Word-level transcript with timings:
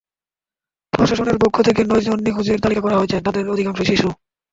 প্রশাসনের 0.93 1.37
পক্ষ 1.43 1.57
থেকে 1.67 1.81
নয়জন 1.83 2.17
নিখোঁজের 2.21 2.61
তালিকা 2.63 2.83
করা 2.83 2.99
হয়েছে, 2.99 3.17
যাদের 3.17 3.51
অধিকাংশই 3.53 3.89
শিশু। 3.91 4.07